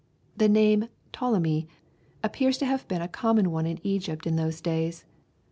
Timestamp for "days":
4.59-5.05